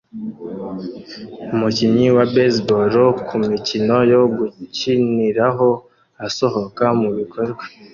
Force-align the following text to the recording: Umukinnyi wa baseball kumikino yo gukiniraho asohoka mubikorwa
Umukinnyi 1.53 2.07
wa 2.17 2.25
baseball 2.33 2.95
kumikino 3.27 3.97
yo 4.11 4.21
gukiniraho 4.37 5.69
asohoka 6.27 6.83
mubikorwa 6.99 7.63